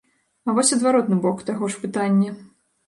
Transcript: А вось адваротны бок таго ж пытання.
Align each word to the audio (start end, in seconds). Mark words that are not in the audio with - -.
А 0.47 0.55
вось 0.59 0.73
адваротны 0.79 1.19
бок 1.27 1.47
таго 1.51 1.65
ж 1.75 1.87
пытання. 1.87 2.31